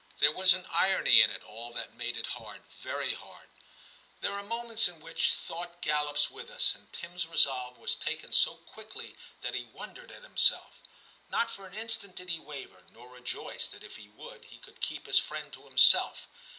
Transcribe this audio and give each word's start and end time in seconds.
There 0.17 0.31
was 0.31 0.55
an 0.55 0.65
irony 0.71 1.21
in 1.21 1.29
it 1.29 1.43
all 1.43 1.73
that 1.73 1.93
made 1.93 2.17
it 2.17 2.25
hard, 2.25 2.63
very 2.65 3.13
hard. 3.13 3.49
There 4.21 4.31
are 4.33 4.41
moments 4.41 4.85
268 4.85 4.87
TIM 4.89 4.95
CHAP. 4.97 4.97
in 4.97 5.05
which 5.05 5.33
thought 5.67 5.81
gallops 5.83 6.31
with 6.31 6.49
us, 6.49 6.73
and 6.73 6.91
Tim's 6.91 7.27
resolve 7.27 7.77
was 7.77 7.95
taken 7.95 8.31
so 8.31 8.55
quickly 8.55 9.15
that 9.41 9.53
he 9.53 9.65
wondered 9.65 10.11
at 10.11 10.23
himself. 10.23 10.81
Not 11.29 11.51
for 11.51 11.67
an 11.67 11.75
instant 11.75 12.15
did 12.15 12.31
he 12.31 12.39
waver, 12.39 12.81
nor 12.91 13.09
rejoice 13.09 13.67
that 13.67 13.83
if 13.83 13.97
he 13.97 14.09
would, 14.09 14.45
he 14.45 14.57
could 14.57 14.81
keep 14.81 15.05
his 15.05 15.19
friend 15.19 15.53
to 15.53 15.65
himself. 15.65 16.27